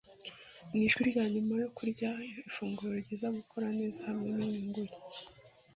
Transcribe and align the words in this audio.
Mu 0.69 0.75
ijwi 0.85 1.01
rya 1.09 1.23
nyuma 1.33 1.53
yo 1.63 1.67
kurya 1.77 2.09
ifunguro 2.49 2.91
ryiza 3.03 3.27
gukora 3.37 3.67
neza 3.79 3.99
hamwe 4.09 4.27
ninyungu 4.35 4.81
nke 4.87 4.97